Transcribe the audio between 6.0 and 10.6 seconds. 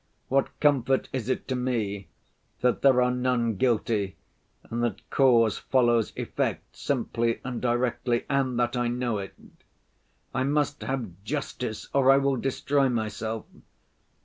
effect simply and directly, and that I know it?—I